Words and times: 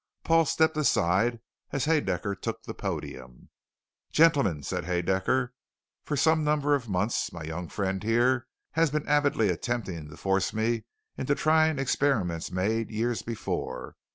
Paul 0.23 0.45
stepped 0.45 0.75
aside 0.77 1.41
as 1.71 1.85
Haedaecker 1.85 2.33
took 2.33 2.63
the 2.63 2.73
podium. 2.73 3.49
"Gentlemen," 4.11 4.63
said 4.63 4.85
Haedaecker, 4.85 5.51
"for 6.05 6.17
some 6.17 6.43
number 6.43 6.73
of 6.73 6.89
months, 6.89 7.31
my 7.31 7.43
young 7.43 7.67
friend 7.69 8.01
here 8.01 8.47
has 8.71 8.89
been 8.89 9.07
avidly 9.07 9.49
attempting 9.49 10.09
to 10.09 10.17
force 10.17 10.53
me 10.55 10.85
into 11.19 11.35
trying 11.35 11.77
experiments 11.77 12.49
made 12.49 12.89
years 12.89 13.21
before. 13.21 13.95